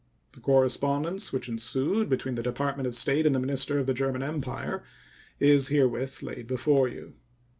[0.31, 4.23] The correspondence which ensued between the Department of State and the minister of the German
[4.23, 4.83] Empire
[5.39, 7.13] is herewith laid before you.